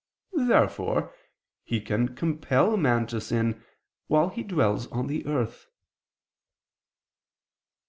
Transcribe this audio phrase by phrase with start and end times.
[0.33, 1.13] Therefore
[1.63, 3.63] he can compel man to sin,
[4.07, 5.67] while he dwells on the earth.